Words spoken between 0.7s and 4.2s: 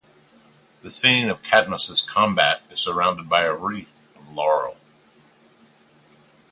The scene of Cadmus's combat is surrounded by a wreath